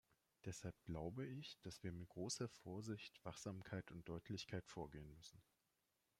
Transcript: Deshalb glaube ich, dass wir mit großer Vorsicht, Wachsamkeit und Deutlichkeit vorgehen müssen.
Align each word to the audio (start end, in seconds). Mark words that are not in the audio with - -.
Deshalb 0.45 0.73
glaube 0.85 1.27
ich, 1.27 1.59
dass 1.61 1.83
wir 1.83 1.91
mit 1.91 2.09
großer 2.09 2.49
Vorsicht, 2.49 3.23
Wachsamkeit 3.23 3.91
und 3.91 4.09
Deutlichkeit 4.09 4.65
vorgehen 4.67 5.07
müssen. 5.13 5.39